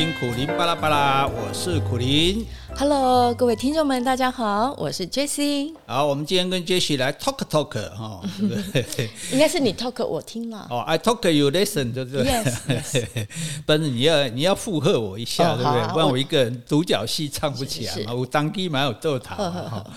[0.00, 2.46] 听苦林巴拉巴拉，我是苦林。
[2.80, 5.74] Hello，各位听众们，大家好，我是 Jessie。
[5.84, 9.10] 好，我们今天跟 Jessie 来 talk talk 哈，对不对？
[9.30, 10.66] 应该是你 talk，我听了。
[10.70, 13.26] 哦、oh,，I talk you listen，对不对？Yes, yes.
[13.66, 15.92] 但是你要你要附和我一下，oh, 对不对？
[15.92, 18.14] 不然我一个人独角戏唱不起来嘛。
[18.14, 19.36] 我当地蛮有逗台。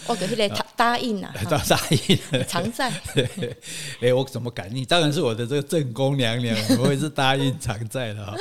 [0.07, 2.91] 我可是来答答应 了，答答应，常在。
[4.03, 4.67] 哎，我怎么敢？
[4.75, 8.35] 你当然是我的这个正宫娘娘，我也是答应常在的哈。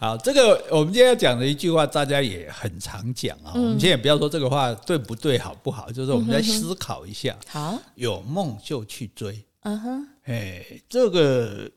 [0.00, 3.54] 好，这个我们今天要讲的一句话，大家也很常讲啊。
[3.54, 5.92] 嗯先也不要说这个话对不对，好不好？
[5.92, 7.36] 就是我们来思考一下。
[7.46, 9.44] 好，有梦就去追。
[9.60, 11.70] 嗯哼，哎，这个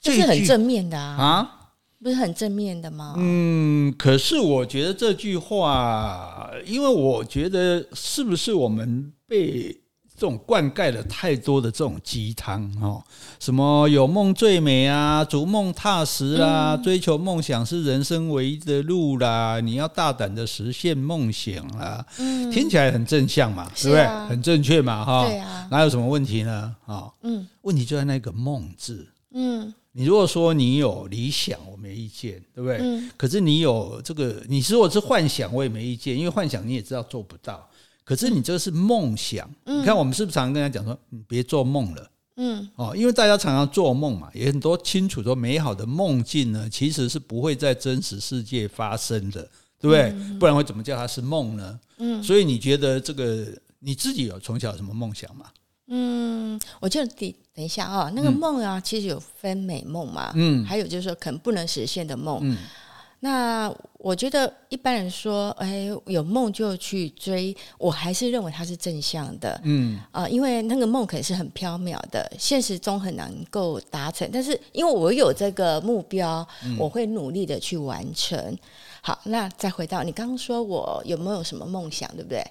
[0.00, 1.70] 这是很正面的啊，啊，
[2.02, 3.14] 不是很正面的吗？
[3.16, 9.79] 嗯，可是我觉得这句话，因为我觉得是不是我们被。
[10.20, 13.02] 这种灌溉了太多的这种鸡汤哦，
[13.38, 24.06] 什么有梦最美啊，逐梦踏实啦，嗯、追求梦想是人生唯一的路啦，你要大胆的实现梦想啦，嗯、听起来很正向嘛，对不对？
[24.28, 26.76] 很正确嘛，哈，对啊，哪有什么问题呢？
[26.84, 32.76] 啊，嗯，问题就在那个“梦”字，嗯，你如果说你有理想，我没意见，对不对？
[32.82, 37.66] 嗯、可是你有这个，你如果是幻想，我也没意见，因为幻想你也知道做不到。
[38.10, 49.42] 可是你这个是梦想，嗯、你看我们是不是常常跟他讲说，你别做梦了，嗯，哦，因为大家常常做梦嘛，也很多清楚说美好的梦境呢，其实是不会在真实世界发生的，
[49.78, 50.10] 对不对？
[50.10, 51.78] 嗯、不然会怎么叫它是梦呢？
[51.98, 53.46] 嗯，所以你觉得这个
[53.78, 55.46] 你自己有从小有什么梦想吗？
[55.86, 62.56] 嗯，我就等等一下啊、哦，那个梦啊，其实有分美梦嘛，嗯，还有就是说可能不能实现的梦，嗯。
[63.22, 76.46] 那我觉得一般人说，哎，有梦就去追，我还是认为它是正向的，嗯啊、呃，因为那个梦可能是很缥缈的，现实中很难够达成，但是因为我有这个目标，
[76.78, 78.58] 我会努力的去完成。
[79.02, 82.42] 好，那再回到你刚刚说我有没有什么梦想，对不对？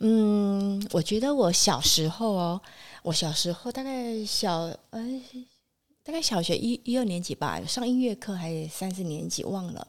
[0.00, 2.60] 嗯，我觉得我小时候哦，
[3.04, 5.20] 我小时候大概小哎。
[6.02, 9.86] 大概小学一一二年级吧，上音乐课还是三四年级忘了。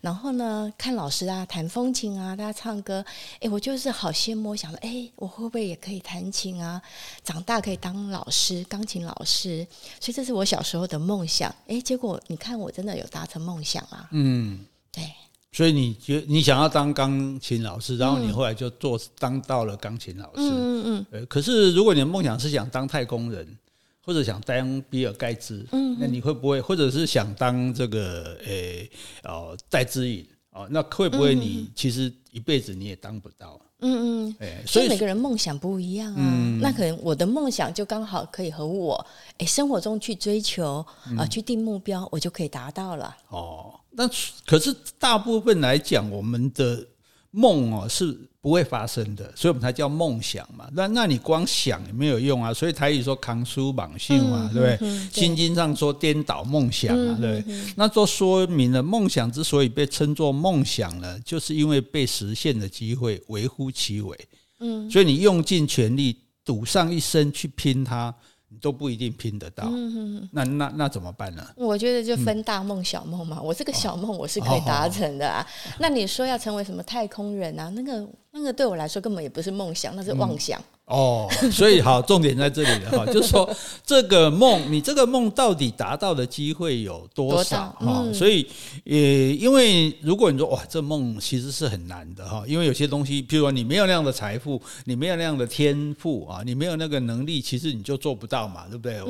[0.00, 3.02] 然后呢，看老师啊弹风琴啊，大家唱歌，
[3.40, 6.82] 哎，我就是好羡慕，想说，哎，我会不会也可以弹琴啊？
[7.22, 9.66] 长大可以当老师，钢琴老师。
[10.00, 11.54] 所以这是我小时候的梦想。
[11.68, 14.08] 哎，结果你看，我真的有达成梦想啊。
[14.10, 15.04] 嗯，对。
[15.52, 20.42] 所以你觉你想要当钢琴老师，然后你后来就做当到了钢琴老师。
[20.42, 21.26] 嗯嗯。
[21.26, 23.56] 可是如果你的梦想是想当太空人，
[24.04, 26.60] 或者想当比尔盖茨，嗯，那你会不会？
[26.60, 28.90] 或者是想当这个诶
[29.22, 33.60] 哦戴之颖哦，那会不会你其实一辈子你也当不到？
[33.80, 36.16] 嗯嗯，诶，所以每个人梦想不一样啊。
[36.18, 39.04] 嗯、那可能我的梦想就刚好可以和我
[39.38, 40.76] 诶生活中去追求
[41.16, 43.14] 啊、呃，去定目标，我就可以达到了。
[43.28, 44.08] 哦，那
[44.46, 46.86] 可是大部分来讲，我们的
[47.34, 48.18] 梦哦是。
[48.44, 50.68] 不会发生的，所以我们才叫梦想嘛。
[50.74, 52.52] 那那你光想也没有用啊。
[52.52, 54.78] 所以台语说“扛书绑性”嘛，对不对？
[54.86, 57.54] 嗯、对心经上说“颠倒梦想”嘛，对不对？
[57.54, 64.28] 嗯、那就说明了梦想之所以被称作梦想呢，就是因为被实现的机会微乎其微。
[64.60, 68.14] 嗯，所以你用尽全力赌上一生去拼它。
[68.60, 71.46] 都不一定拼得到，嗯、哼那那那怎么办呢？
[71.56, 73.38] 我觉得就分大梦小梦嘛。
[73.40, 75.40] 嗯、我这个小梦我是可以达成的啊。
[75.42, 77.68] 哦、那你说要成为什么太空人啊？
[77.70, 80.60] 那个那个对我来说根本也不是梦想，那是妄想。
[80.60, 83.48] 嗯哦，所以好，重点在这里了哈，就是说
[83.86, 88.02] 这个梦，你这个梦到底达到的机会有多少哈？
[88.04, 88.46] 嗯、所以，
[88.84, 99.00] 也因为如果你说哇，这梦其实是很难的哈，因为有些东西，譬如说你没有那样的财富，你没有那样的天赋啊，你没有那个能力，其实你就做不到嘛，对不对？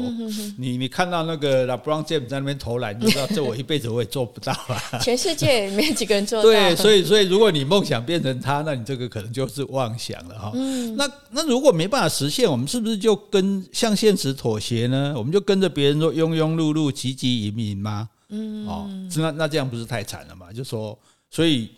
[0.56, 4.98] 你你看到那个 LeBron James 在那边投篮，你就知道这我一辈子我也做不到啊。
[5.02, 6.48] 全世界没几个人做到。
[6.48, 10.52] 对，所以所以如果你梦想变成他，那你这个可能就是妄想了哈。
[10.54, 15.14] 嗯、那那如果没办法实现，我们是不是就跟向现实妥协呢？
[15.16, 18.08] 我们就跟着别人说庸庸碌碌、汲汲营营吗？
[18.28, 20.52] 嗯，哦，那那这样不是太惨了吗？
[20.52, 20.98] 就说，
[21.30, 21.70] 所以，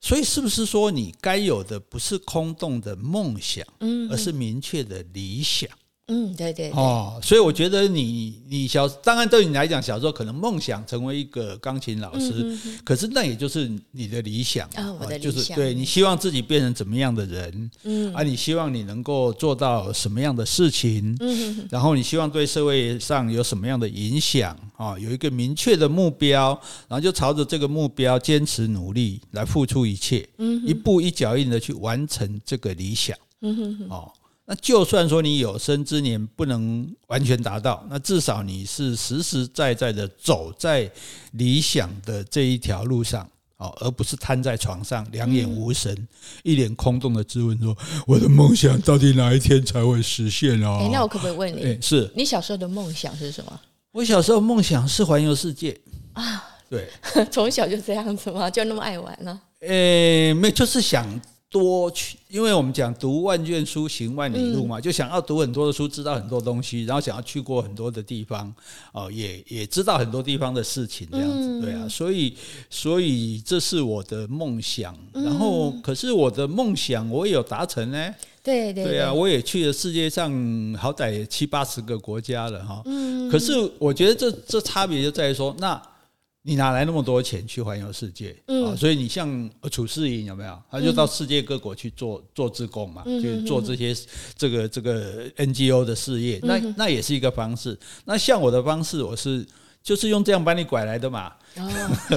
[0.00, 5.68] 所以是不是说你该有的不是空洞的梦想，嗯，而是明确的理想？
[6.08, 6.70] 嗯，对对，对。
[6.72, 12.78] 哦，所以我觉得你你小当然对你来讲，小时候可能梦想成为一个钢琴老师，嗯、哼哼。
[12.84, 26.50] 可是那也就是你的理想啊，哦、我的理想，就是对你希望自己变成怎么样的人，嗯，啊，你希望你能够做到什么样的事情，嗯哼哼，然后你希望对社会上有什么样的影响啊、哦，有一个明确的目标，
[26.86, 34.12] 然后就朝着这个目标坚持努力来付出一切，嗯，一步一脚印的去完成这个理想，嗯哼哼，哦。
[34.46, 40.90] 那就算说你有生之年不能完全达到，那至少你是实实在在的走在
[41.32, 43.26] 理想的这一条路上，
[43.56, 46.08] 哦，而不是瘫在床上两眼无神、嗯、
[46.42, 47.74] 一脸空洞的质问说
[48.06, 51.64] ：“我的梦想到底哪一天才会实现啊？”哎，那我可不可以问你？
[51.64, 53.60] 哎，是你小时候的梦想是什么？
[53.92, 55.80] 我小时候梦想是环游世界
[56.12, 56.50] 啊。
[56.68, 56.88] 对，
[57.32, 58.50] 从小就这样子吗？
[58.50, 59.40] 就那么爱玩呢？
[59.60, 61.08] 诶，没，就是想。
[61.54, 68.52] 多去，因为我们讲读万卷书，行万里路嘛，就想要读很多的书，知道很多东西，然后想要去过很多的地方，
[68.90, 72.34] 哦，也也知道很多地方的事情，这样子，对啊，所以
[72.68, 74.98] 所以这是我的梦想。
[75.12, 78.12] 然后，可是我的梦想我也有达成呢，
[78.42, 80.28] 对对对啊，我也去了世界上
[80.76, 82.82] 好歹七八十个国家了哈。
[82.86, 85.80] 嗯可是我觉得这这差别就在于说那。
[86.46, 88.36] 你哪来那么多钱去环游世界？
[88.48, 90.62] 嗯、啊，所以你像楚世英有没有？
[90.70, 93.96] 他就到世界各国去做做自贡嘛，嗯、去做这些
[94.36, 97.78] 这个这个 NGO 的事业，嗯、那那也是一个方式。
[98.04, 99.44] 那像我的方式，我是
[99.84, 101.32] 就是用这样把你拐来的嘛。
[101.56, 101.70] 哦，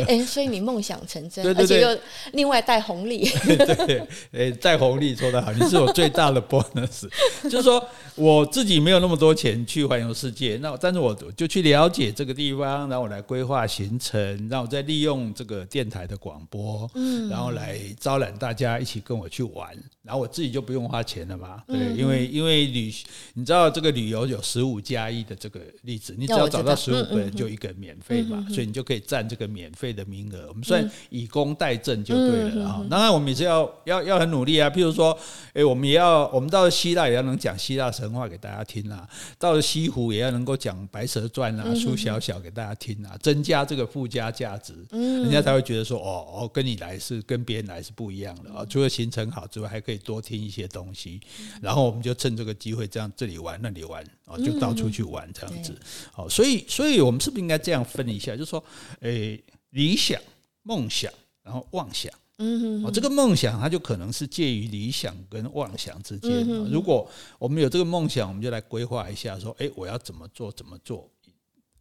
[0.07, 2.01] 哎，所以你梦想成真，对对对，而且又
[2.33, 3.29] 另外带红利。
[3.45, 7.07] 对，哎，带红利说得好，你是我最大的 bonus。
[7.43, 14.19] 就是说，我自己没有那么多钱去环游世界，那但是我就去了解这个地方，然后我来规划行程，
[14.49, 19.69] 然后我再利用这个电台的广播，嗯，然后来招揽大家一起跟我去玩，
[20.01, 21.61] 然后我自己就不用花钱了嘛。
[21.67, 22.91] 对，因为因为旅，
[23.35, 29.27] 你知道这个旅游有十五加一的这个例子，你只要找到十五个人就一个免费嘛，所以你就可以占。
[29.27, 32.85] 这个免费的名额，我们算以工代政就对了啊。
[32.89, 34.69] 当然，我们也是要要要很努力啊。
[34.69, 35.17] 譬如说，
[35.51, 39.05] 诶，我们也要，我们到了希腊也要能讲希腊神话给大家听啊。
[39.37, 48.65] 到了西湖也要能够讲《白蛇传》啊，苏小小给大家听啊，增加这个附加价值，人家才会觉得说，哦哦，跟你来是跟别人来是不一样的啊。
[48.69, 51.19] 除了行程好之外，还可以多听一些东西。
[51.61, 55.75] 然后我们就趁这个机会，这样这里玩那里玩啊，就到处去玩这样子。
[56.13, 58.35] 好，所以所以我们是不是应该这样分一下？
[58.35, 58.63] 就是说，
[58.99, 59.41] 诶。
[59.71, 60.19] 理想、
[60.63, 61.11] 梦想，
[61.43, 62.11] 然后妄想。
[62.37, 66.31] 嗯哼，哼，这个梦想它就可能是介于理想跟妄想之间。
[66.31, 67.07] 嗯、哼如果
[67.37, 70.49] 我们有这个梦想，我们就来规划一下，说，哎，我要怎么做？
[70.53, 71.07] 怎么做？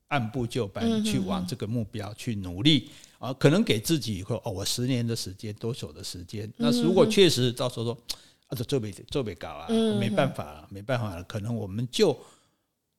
[0.09, 3.33] 按部就班去往这个目标去努力啊！
[3.35, 6.53] 可能给自己以后哦，我十年的时间，多久的时间？
[6.57, 7.99] 那如果确实到时候说，
[8.49, 12.19] 啊，这做没做没搞啊，没办法了，没办法了，可能我们就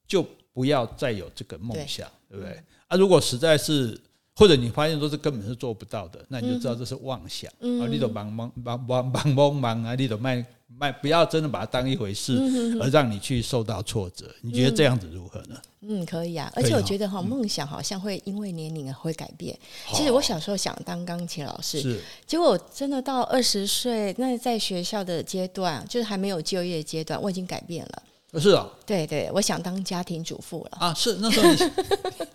[0.08, 0.25] 就
[0.57, 2.63] 不要再有这个梦想，对，对不对？
[2.88, 3.95] 啊，如果实在是。
[4.39, 7.89] 或者你发现说这根本是做不到的，那你就知道这是妄想啊！
[7.89, 9.95] 你都忙忙忙忙忙忙忙啊！
[9.95, 10.45] 你都卖
[10.77, 12.38] 卖，不要真的把它当一回事，
[12.80, 14.30] 而让你去受到挫折。
[14.42, 15.59] 你觉得这样子如何呢？
[15.81, 16.54] 嗯，可以啊。
[16.56, 19.57] 而且我觉得哈，梦想好像会因为年龄而会改变。
[19.92, 28.03] 其实我小时候想当钢琴老师，是结果真的到二十岁，那在学校的阶段，就是还没有就业阶段，我已经改变了。
[28.33, 30.94] 是啊，对对，我想当家庭主妇了啊！
[30.94, 31.57] 是那时候你。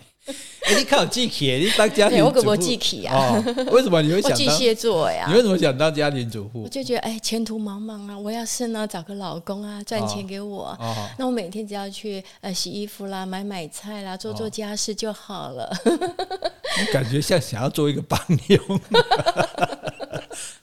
[0.65, 3.35] 哎，你靠记起，你当家庭主妇，我可不记起啊？
[3.73, 5.27] 为什么你会想巨蟹座呀？
[5.29, 6.63] 你为什么想当家庭主妇？
[6.63, 8.17] 我就觉得哎，前途茫茫啊！
[8.17, 10.79] 我要是呢，找个老公啊，赚钱给我，
[11.19, 15.69] 那我每天只要去呃洗衣服啦、买买菜啦、做做家事就好了。
[16.79, 18.17] 你感觉像想要做一个帮
[18.47, 18.81] 佣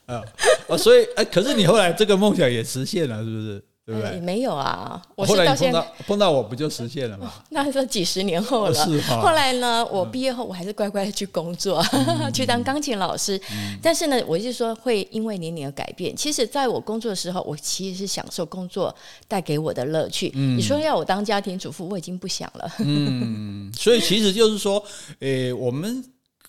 [0.05, 0.23] 啊？
[0.67, 3.61] 哦，所以哎，可是你后来这个梦想也实现了，是不是？
[3.89, 4.11] 对不对？
[4.11, 7.33] 欸、没有啊，我是到现在碰到，碰到我不就实现了吗？
[7.49, 8.73] 那是几十年后了。
[8.73, 9.19] 是哈。
[9.19, 13.35] 后来呢，我毕业后我还是乖乖的去工作，嗯、 去当钢琴老师。
[13.51, 16.15] 嗯、 但是呢，我就说会因为年龄而改变。
[16.15, 18.95] 其实，在我工作的时候，我其实是享受工作
[19.27, 20.31] 带给我的乐趣。
[20.35, 22.71] 嗯、你说要我当家庭主妇，我已经不想了。
[22.77, 24.83] 嗯，所以其实就是说，
[25.21, 26.03] 诶，我们。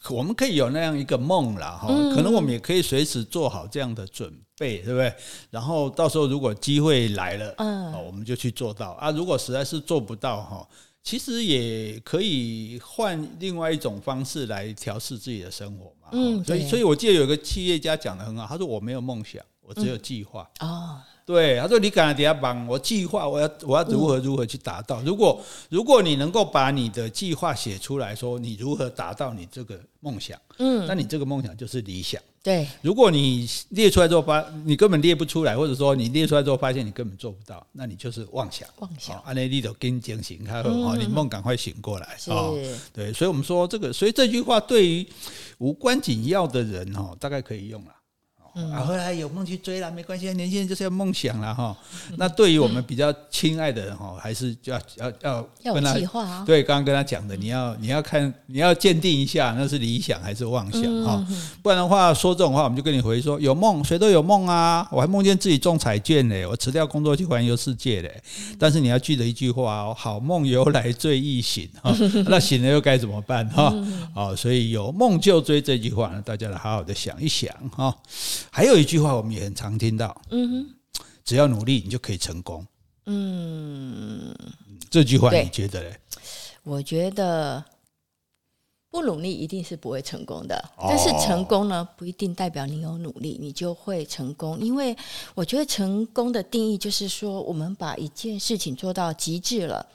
[0.09, 5.13] 我们可以有那样一个梦了哈，可能我们也可以随时做好这样的准备，对不对？
[5.51, 9.11] 然后到时候如果机会来了，嗯，我们就去做到啊。
[9.11, 10.67] 如果实在是做不到哈，
[11.03, 16.09] 其实也可以换另外一种方式来调试自己的生活嘛。
[16.13, 20.99] 嗯，所以，所以我记得有个企业家讲的很好，他说：“我没有梦想，我只有计划。”哦。
[21.31, 25.01] 对，他说你赶快底下帮我计划，我要我要如何如何去达到。
[25.03, 32.21] 如果如果你能够把你的计划写出来说，你如何达到你这个梦想，嗯，那你这个梦想就是理想。
[32.43, 38.69] 对，如果你列出来之后发，你根本列不出来，或者说你列出来之后发现你根本做不到，那你就是妄想。
[38.81, 42.51] 妄想，安内利都跟惊醒，他说哦，你梦赶快醒过来啊。
[42.93, 45.07] 对，所以我们说这个，所以这句话对于
[45.59, 47.93] 无关紧要的人哦，大概可以用了。
[48.55, 51.77] 啊，后来有梦去追了，没关系，年轻人就是要梦想了哈。
[52.19, 56.45] 那对于我们比较亲爱的人哈，还是要要要要有计划啊。
[56.45, 61.25] 对，刚刚跟他讲的，你要你要看，你要鉴定一下，那是理想还是妄想哈？
[61.63, 64.87] 不然的话，说这种话，我们就跟你回说，有梦，谁都有梦啊。
[64.91, 68.23] 我还梦见自己中彩券嘞，我辞掉工作去环游世界嘞。
[68.59, 71.95] 但是你要记得一句话哦，好梦由来最易醒哈，
[72.27, 73.73] 那醒了又该怎么办哈？
[74.15, 77.95] 哦，所以有梦就追这句话呢，大家来好好的想一想哈。
[78.51, 80.75] 还有一句话我们也很常听到，嗯哼，
[81.25, 82.67] 只要努力你就可以成功，
[83.07, 84.35] 嗯，
[84.89, 86.01] 这句话你觉得嘞？
[86.63, 87.65] 我觉得
[88.91, 94.97] 不努力一定是不会成功的，但是成功呢，不一定代表你有努力你就会成功，因为
[95.35, 99.87] 我觉得成功的定义就是说，我们把一件事情做到极致了。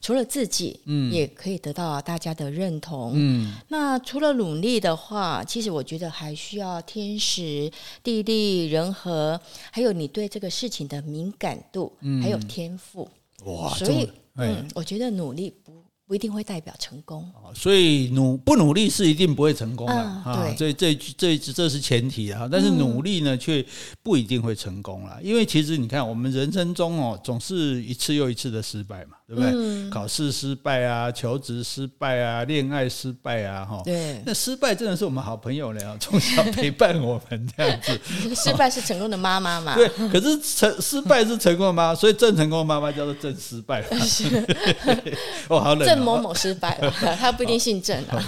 [0.00, 3.54] 除了自己，嗯，也可以得到大家的认同，嗯。
[3.68, 7.70] 那除了努力的话，其实我觉得还需要天时、
[8.02, 13.08] 地利、人和，还有你对这个事情的敏感度，嗯，还有天赋。
[13.44, 15.72] 哇，所以，嗯，我觉得努力不。
[16.06, 20.40] 不一定会代表成功，所以努不努力是一定不会成功的啊。
[20.56, 22.48] 对，这这这这是前提啊。
[22.50, 23.64] 但是努力呢，却
[24.04, 25.18] 不一定会成功了。
[25.20, 29.90] 因为其实你看，我们人生中哦，总是一次又一次的失败嘛，对不对？
[29.90, 33.82] 考试失败啊，求职失败啊，恋爱失败啊，哈。
[33.84, 34.22] 对。
[34.24, 38.00] 那失败真的是我们好朋友呢， 从小陪伴我们这样子。
[38.32, 39.74] 失败是成功的妈妈嘛？
[39.74, 39.88] 对。
[40.08, 43.82] 可是成失败是成功的妈妈，所以正成功的妈妈叫做正失败。
[45.50, 45.95] 哦，好冷。
[45.98, 48.22] 某某失败了， 他不一定姓郑啊。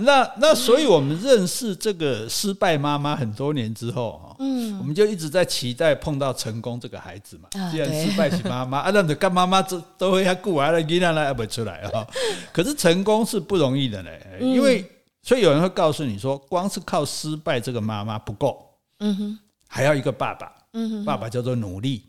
[0.00, 7.48] 那那所以，我们认识这个失败妈妈很多年之后，嗯，我们就一直在期待碰到成功这个孩子嘛。
[7.70, 12.06] 既然失败是妈妈，啊，那你干妈妈都都会要顾完了，你让他不出来啊？
[12.52, 14.84] 可是成功是不容易的嘞，因为
[15.22, 18.64] 所以有人会告诉你说，光是靠失败这个妈妈不够，
[19.00, 20.52] 嗯哼，还要一个爸爸。
[21.04, 22.02] 爸爸叫做努力，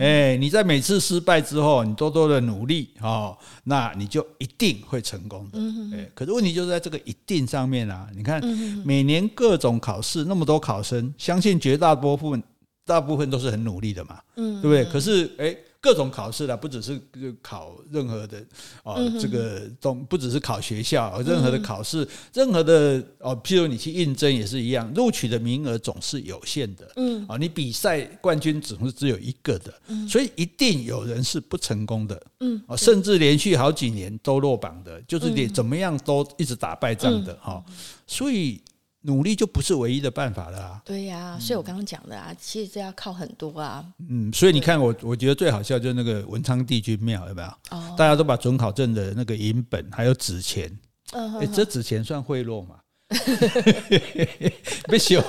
[0.00, 5.58] 哎，你在每次失败之后，你多多的努力哦，那你就一定会成功的。
[5.96, 8.08] 哎，可是问题就是在这个一定上面啊。
[8.16, 8.42] 你看，
[8.84, 12.42] 每年各种考试那么多考生，相信绝大部分
[12.84, 14.84] 大部分都是很努力的嘛，对不对？
[14.84, 15.56] 可是哎。
[15.82, 16.98] 各种考试啦，不只是
[17.42, 18.38] 考任何的
[18.84, 29.74] 啊，这个都不只是考学校，任何的考试，任何的哦，譬如你去应征也是一样，录取的名额总是有限的，嗯，啊，你比赛冠军总是只有一个的，
[30.08, 37.60] 所以一定有人是不成功的，嗯，啊，甚至连续好几年都落榜的，就是你怎么样都一直打败仗的哈，
[38.06, 38.60] 所以。
[39.02, 40.82] 努力就不是唯一的办法了啊！
[40.84, 43.84] 对呀，所以我刚刚讲的啊，其实这要靠很多啊。
[44.08, 47.48] 嗯，所以你看我，我觉得最好笑就是那个文昌帝君庙，有没有？
[47.70, 50.70] 哦，大家都把准考证的那个银本还有纸钱，
[51.12, 52.76] 哎，这纸钱算贿赂吗？
[54.88, 55.22] 不行，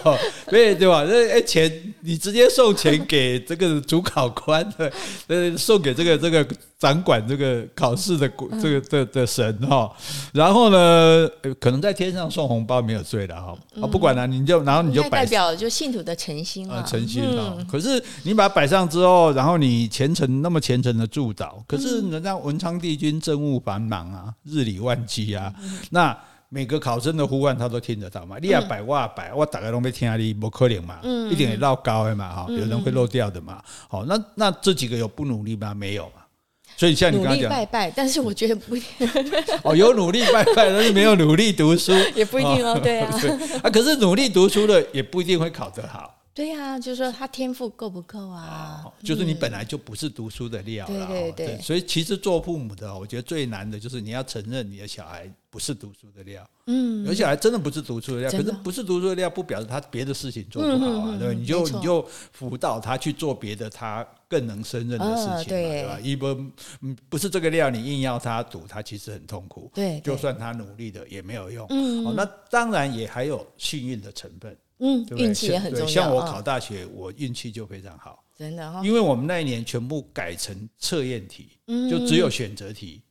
[0.50, 1.04] 对对吧？
[1.08, 1.72] 那哎，钱
[2.02, 4.92] 你直接送钱给这个主考官的，
[5.28, 6.46] 呃，送给这个这个
[6.80, 8.30] 掌管这个考试的
[8.62, 9.92] 这个的的神哈。
[10.34, 13.56] 然后呢，可能在天上送红包没有罪的哈。
[13.82, 17.58] 啊，不管了，你就然后你就代表就信徒的诚心啊，诚心啊。
[17.72, 25.54] 可是你把它摆上之后，然后你虔诚那么虔诚的祝祷，可是人家文昌帝君政务繁忙啊，日理万机啊，
[25.92, 26.18] 那。
[26.54, 28.38] 每个考生的呼唤，他都听得到嘛？
[28.40, 31.00] 你要摆我摆，我大概都没听你，不可能嘛？
[31.32, 32.30] 一定会闹高的嘛？
[32.30, 33.60] 哈，有人会漏掉的嘛？
[33.90, 35.74] 好，那那这几个有不努力吗？
[35.74, 36.22] 没有嘛？
[36.78, 39.10] 所以像你刚刚讲，拜拜，但是我觉得不一定。
[39.64, 42.80] 哦，有努力拜拜，但是没有努力读书， 也不一定哦。
[42.82, 43.12] 对啊，
[43.64, 46.23] 啊，可是努力读书的也不一定会考得好。
[46.34, 48.84] 对呀，就是说他天赋够不够啊？
[49.04, 51.08] 就是你本来就不是读书的料了。
[51.08, 51.62] 对对对。
[51.62, 56.44] 所以其实做父母的，我觉得最难的就是你要承认你的小孩不是读书的料。
[56.66, 57.06] 嗯。
[57.06, 61.34] 有小孩真的不是读书的料，可是不是读书的料，不表示他别的事情做不好啊，对吧？
[61.40, 66.00] 你就你就辅导他去做别的，他更能胜任的事情嘛，对吧？
[66.02, 69.70] 一般嗯不是这个料，你硬要他读，他其实很痛苦。
[69.72, 70.00] 对。
[70.00, 71.68] 就算他努力的也没有用。
[71.70, 72.16] 嗯。
[72.16, 74.58] 那当然也还有幸运的成分。
[74.84, 75.88] 嗯，运气也很重要。
[75.88, 78.82] 像我考大学，我运气就非常好，真的哈。
[78.84, 81.48] 因为我们那一年全部改成测验题，
[81.90, 83.02] 就只有选择题。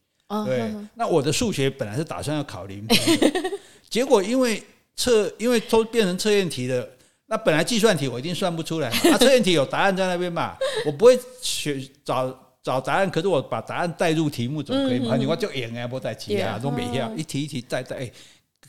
[0.47, 3.43] 对，那我的数学本来是打算要考零分，
[3.88, 4.62] 结果因为
[4.97, 6.87] 测，因为都变成测验题了，
[7.26, 15.17] 那本来计算题我一定算不出来，那 测验题有答案在那边嘛，我不会选找找答案，可是我把答案带入题目总可以嘛？
[15.17, 17.97] 你话就演啊，不带其他都没要，一题一题带带。
[17.97, 18.12] 哎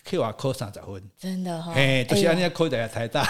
[0.06, 3.26] Q 啊，扣三十分，真的哈，哎，就是人家扣的也太大，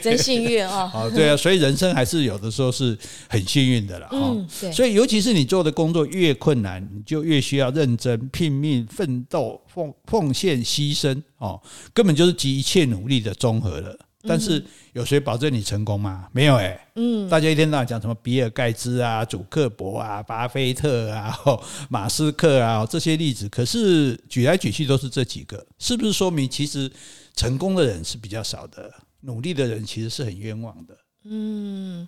[0.00, 0.90] 真幸运哦。
[0.94, 2.96] 哦，对啊，所以人生还是有的时候是
[3.28, 4.72] 很幸运的了哈。
[4.72, 11.60] 所以尤其是你做的工作越困难，你就越需要认真、拼命、奋斗、奉奉献、牺牲哦，
[11.92, 13.98] 根本就是集一切努力的综合了。
[14.24, 16.28] 但是有谁保证你成功吗？
[16.32, 16.88] 没有哎、欸。
[16.96, 21.36] 嗯，大家一天到晚讲什么比尔盖茨啊、祖克伯啊、巴菲特啊、
[21.90, 26.90] 马斯克啊这些例子，可是举来举去都是这几个，是不是说明其实
[27.34, 30.96] 成功的人是比较少的，努力的人其实是很冤枉的？
[31.24, 32.06] 嗯，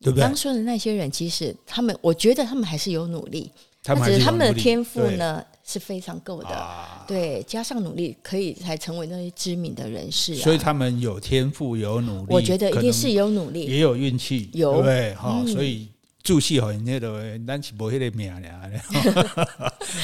[0.00, 0.22] 对不对？
[0.22, 3.50] 刚说的那些人，其实他们，我觉得他们还是有努力，
[3.82, 10.40] 他们他们的天赋呢是非常够的，啊、对，加上努力可以才成为那些知名的人士、啊。
[10.40, 15.12] 所以他们有天赋，有努力，我觉得一定是有努力，也有运气，有对？
[15.16, 15.88] 哈、嗯，所以
[16.22, 18.32] 注戏好像那个难起不会的 命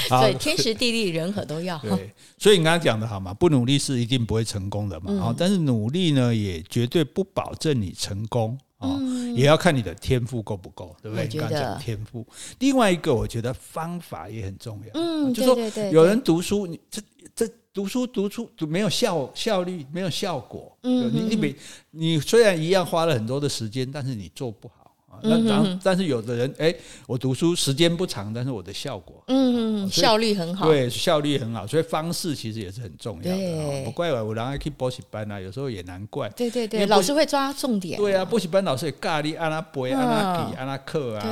[0.08, 1.78] 所以天时地利人和都要。
[1.78, 5.06] 对，所以你刚刚讲的好嘛，不努力是一定不会成功的嘛。
[5.08, 8.58] 嗯、但是努力呢，也绝对不保证你成功。
[8.78, 11.26] 哦，嗯、也要看你的天赋够不够，对不对？
[11.26, 12.26] 你刚刚讲天赋，
[12.60, 14.90] 另外一个我觉得方法也很重要。
[14.94, 15.56] 嗯，就说
[15.90, 17.02] 有人读书，你这
[17.34, 20.76] 这读书读出没有效效率，没有效果。
[20.84, 21.54] 嗯，你你每
[21.90, 24.77] 你虽然一样花了很多的时间，但是你做不好。
[25.22, 26.74] 那然后，但是有的人，哎，
[27.06, 33.84] 我读书时间不长，但是我的效果，嗯，效率很好，对，效率很好，所以方式其实也是很重要的。
[33.84, 36.28] 不怪我，我让他去补习班啊，有时候也难怪。
[36.30, 37.96] 对对对，老师会抓重点。
[37.98, 41.26] 对啊，补习班老师也咖喱按他背，按他记，按他课啊。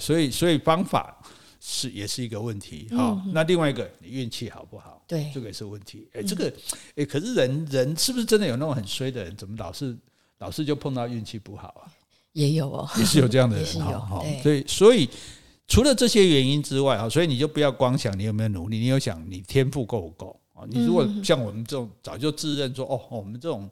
[0.00, 1.16] 所以所以方法
[1.60, 2.88] 是也是一个问题。
[2.90, 5.00] 哈，那另外一个，你运气好不好？
[5.06, 6.08] 对，这个也是问题。
[6.14, 6.52] 哎，这个，
[6.96, 9.36] 哎，可是人人是不是真的有那种很衰的人？
[9.36, 9.96] 怎么老是
[10.38, 11.86] 老是就碰到运气不好啊？
[12.32, 15.08] 也有哦，也是有这样的人 哈，所以所以
[15.66, 20.64] 除了这些原因之外啊，所以你就不要光想你有没有努力，你有想你天赋够不够啊？
[20.68, 23.70] 你如果像我们这种早就自认说哦，我们这种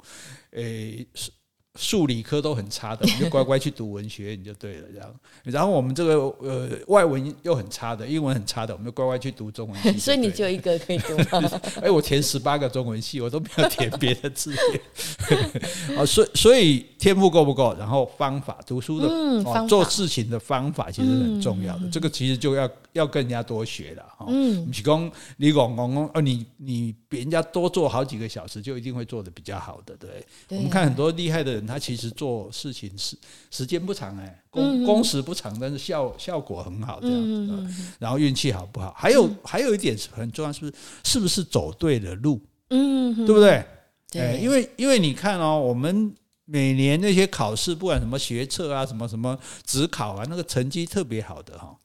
[0.52, 1.30] 诶是。
[1.80, 5.14] 数理科都很差的， 你就乖乖去读文学，你就对了，这样。
[5.44, 9.92] 然后我们这个呃外文又很差的，英文很差的，我们就乖乖去读中文系。
[9.96, 11.48] 所以你就一个可以读吗？
[11.80, 15.96] 哎，我填十八个中文系，我都没有填别的志愿。
[15.96, 17.72] 啊，所以所以天赋够不够？
[17.78, 21.82] 然后方法读书的，嗯，做事情的方法其实很重要的。
[21.84, 24.26] 嗯、这个其实就要要跟人家多学了哈。
[24.28, 30.08] 嗯，提供你讲讲讲，哦，你你比人家多做好几个小时，就一定会做的比较好的，对。
[30.48, 31.67] 对我们看很多厉害的人。
[31.68, 33.16] 他其实做事情时
[33.50, 37.74] 时间不长哎，工工时不长，但是效效果很好这样子。
[37.98, 38.94] 然后运气好不好？
[38.96, 40.72] 还有还有一点是很重要，是不是
[41.04, 42.40] 是不是走对了路？
[42.70, 43.64] 嗯，对不对？
[44.10, 46.14] 对，因为因为你看哦，我们
[46.46, 51.76] 每年那些考试，不管什么学测啊，什么什么指考啊，那个成绩特别好的哈，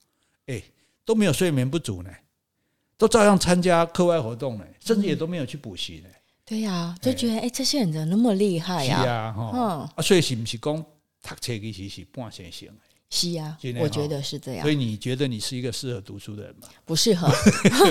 [0.48, 0.64] 哎，
[1.04, 2.10] 都没有睡眠不足呢，
[2.98, 6.10] 都照样参加课外活动呢，甚至也都没有去补习呢。
[6.46, 9.02] 对呀、啊，就觉得哎、欸，这些人怎么那么厉害呀？
[9.02, 10.86] 是啊，哈，所以是不是讲读
[11.30, 12.70] 书其实是半先生？
[13.10, 14.62] 是呀，我觉得是这样。
[14.62, 16.68] 所以你觉得你是一个适合读书的人吗？
[16.86, 17.28] 不适合，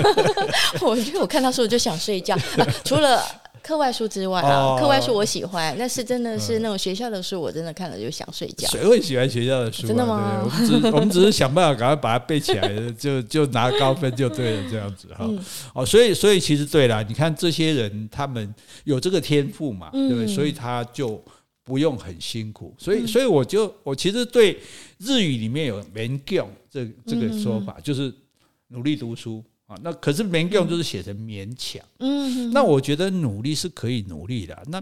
[0.85, 3.23] 我觉得我看到书我就想睡觉，啊、除了。
[3.63, 8.67] 课外书之外啊，课外书我喜欢，但是真的是那种学校的书，我真的看了就想睡觉。
[8.67, 9.87] 谁会喜欢学校的书？
[9.87, 10.43] 真的吗？
[10.43, 15.27] 我们只 我们只是想办法赶快把它背起来，就就拿高分就对了，这样子哈。
[15.73, 20.27] 哦，所以所以其实对了，你看这些人他们有这个天赋嘛，对不对？
[20.27, 21.23] 所以他就
[21.63, 22.75] 不用很辛苦。
[22.77, 24.59] 所以所以我就我其实对
[24.97, 28.13] 日语里面有勉强这这个说法，就是
[28.67, 29.41] 努力读书。
[29.81, 34.81] 那可是勉强就是写成勉强，嗯，那我觉得努力是可以努力的，那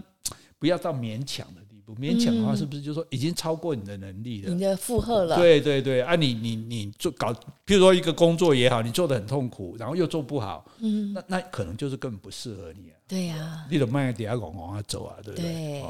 [0.58, 1.94] 不要到勉强的地步。
[1.96, 4.54] 勉强的话，是不是就是说已经超过你的能力了？
[4.54, 5.36] 你的负荷了？
[5.36, 7.32] 对对对，啊你，你你你做搞，
[7.66, 12.96] 譬如说一个工作也好，你做的很痛苦，然后又做不好，嗯，那那可能就是根本不适合你啊。
[13.06, 15.52] 对呀，你得慢一点往往下走啊，对不对？
[15.52, 15.84] 对。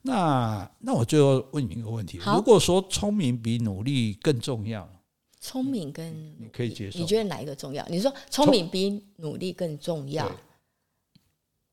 [0.00, 4.88] 那那我最后问你一个问题：如果说聪明比努力更重要？
[5.44, 7.84] 聪明跟你可以接受，你觉得哪一个重要？
[7.90, 10.30] 你说聪明比努力更重要？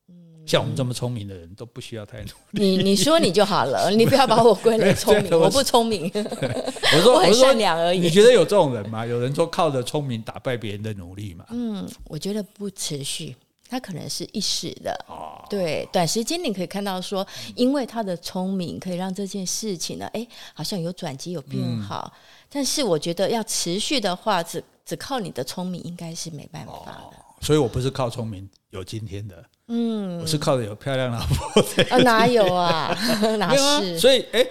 [0.08, 2.66] 嗯，像我们这么聪明的人都不需要太努力。
[2.66, 6.10] 你你说你就好了，你不要把我归类聪明， 我不聪明。
[6.12, 8.00] 我说 我很善良而已。
[8.00, 9.06] 你觉得有这种人吗？
[9.06, 11.46] 有人说靠着聪明打败别人的努力吗？
[11.50, 13.36] 嗯，我觉得不持续，
[13.68, 14.92] 他可能是一时的。
[15.06, 22.12] 哦，对，短时间你可以看到说，因为他的聪明可以让这件事情呢，哎，好像有转机，有变好。
[22.50, 26.92] 但是我觉得要持续的话，只只靠你的聪明应该是没办法的。
[26.92, 27.10] 哦，
[27.40, 31.84] 所以我不是靠聪明有今天的，嗯，我是靠着有漂亮老婆的。
[31.90, 32.92] 啊，哪有啊？
[33.38, 33.98] 哪是？
[33.98, 34.46] 所以，哎，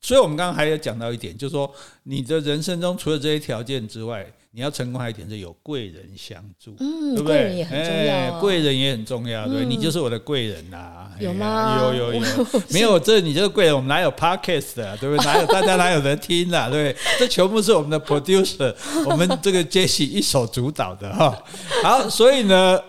[0.00, 1.72] 所以我们刚刚还有讲到一点，就是说
[2.02, 4.26] 你的人生中除了这些条件之外。
[4.58, 7.36] 你要成功，还有一点是有贵人相助，嗯，对不对？
[7.38, 11.08] 贵人也很重要，贵人也很重要，对，你就是我的贵人呐。
[11.20, 11.80] 有吗？
[11.80, 12.20] 有有有，
[12.74, 15.22] 没有这你这个贵人，我们哪有 podcast 的，对不对？
[15.24, 16.68] 哪有大家哪有人听啊？
[16.68, 18.74] 对，这全部是我们的 producer，
[19.06, 21.40] 我们这个 Jessie 一手主导的哈。
[21.84, 22.80] 好，所以呢，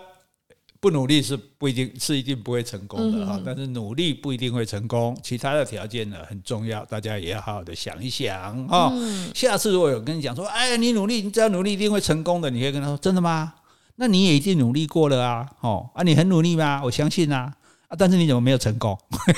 [0.79, 8.93] 不努力是不一定是一定不会成功的哈，但是努力不一定会成功，其他的条件呢很重要，大家也要好好的想一想哈。
[9.33, 13.53] 下次如果有跟你讲说，哎，你努力，你只要努力一定会成功的，你可以跟他说，真的吗？
[13.95, 16.81] 那你也一定努力过了啊，哦啊，你很努力吗？
[16.83, 17.53] 我相信啊。
[17.89, 17.95] 啊！
[17.97, 18.95] 但是你怎么没有成功？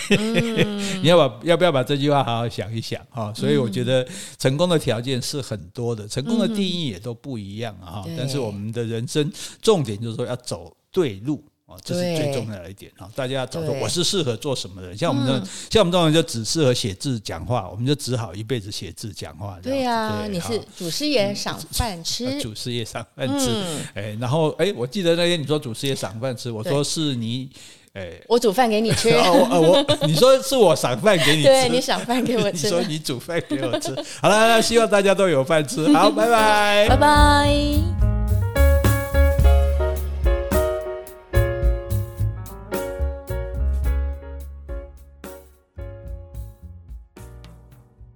[0.10, 3.34] 嗯、 你要把要不要把这句话好好想一想啊？
[3.34, 4.06] 所以我觉得
[4.38, 8.04] 成功的条件是很多的，成功的定义也都不一样啊。
[8.18, 13.10] 但是我们的人生重点就是说要走对路啊，这是最重要的一点啊。
[13.16, 19.58] 大家要找出我是适合做什么的，像我们这种像我们这种人就只适合写字讲话，我们就只好一辈子写字讲话。
[19.64, 23.50] 对呀，你是祖师爷赏饭吃，祖师爷赏饭吃。
[23.94, 27.50] 哎，然后哎，我记得那天你说祖师爷赏饭吃，我说是你。
[27.94, 29.10] 哎，我煮饭给你吃。
[29.20, 32.68] 我我你说是我赏饭给你吃，对，你赏饭给我 吃。
[32.68, 33.94] 你说你煮饭给我吃。
[34.22, 35.92] 好了，希望大家都有饭吃。
[35.92, 38.21] 好，拜拜，拜拜。